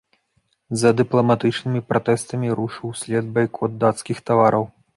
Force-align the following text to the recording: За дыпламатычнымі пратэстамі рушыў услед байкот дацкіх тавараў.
За 0.83 0.89
дыпламатычнымі 1.01 1.81
пратэстамі 1.91 2.47
рушыў 2.61 2.89
услед 2.95 3.25
байкот 3.39 3.77
дацкіх 3.85 4.17
тавараў. 4.31 4.65